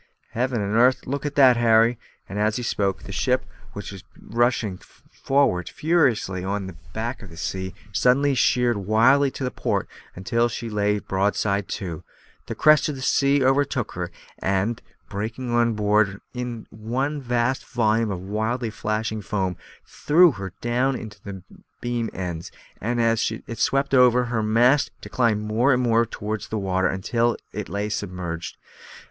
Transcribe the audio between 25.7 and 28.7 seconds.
and more towards the water, until it lay submerged.